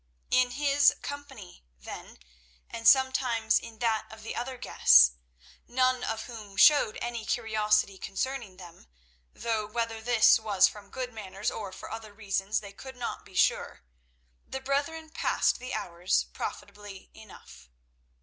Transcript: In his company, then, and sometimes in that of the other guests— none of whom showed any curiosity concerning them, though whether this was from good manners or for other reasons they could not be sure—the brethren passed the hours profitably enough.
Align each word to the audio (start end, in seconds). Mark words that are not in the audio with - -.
In 0.31 0.49
his 0.49 0.95
company, 1.03 1.63
then, 1.77 2.17
and 2.71 2.87
sometimes 2.87 3.59
in 3.59 3.77
that 3.77 4.07
of 4.11 4.23
the 4.23 4.35
other 4.35 4.57
guests— 4.57 5.11
none 5.67 6.03
of 6.03 6.23
whom 6.23 6.57
showed 6.57 6.97
any 6.99 7.23
curiosity 7.23 7.99
concerning 7.99 8.57
them, 8.57 8.87
though 9.31 9.67
whether 9.67 10.01
this 10.01 10.39
was 10.39 10.67
from 10.67 10.89
good 10.89 11.13
manners 11.13 11.51
or 11.51 11.71
for 11.71 11.91
other 11.91 12.13
reasons 12.15 12.61
they 12.61 12.73
could 12.73 12.95
not 12.95 13.23
be 13.23 13.35
sure—the 13.35 14.61
brethren 14.61 15.11
passed 15.11 15.59
the 15.59 15.71
hours 15.75 16.23
profitably 16.33 17.11
enough. 17.13 17.69